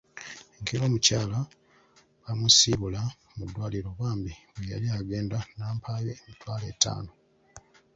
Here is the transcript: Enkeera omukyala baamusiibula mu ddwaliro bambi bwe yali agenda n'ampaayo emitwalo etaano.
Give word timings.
Enkeera 0.57 0.83
omukyala 0.87 1.39
baamusiibula 2.23 3.01
mu 3.35 3.43
ddwaliro 3.47 3.89
bambi 3.99 4.33
bwe 4.53 4.65
yali 4.71 4.87
agenda 4.99 5.37
n'ampaayo 5.57 6.11
emitwalo 6.27 6.63
etaano. 6.73 7.11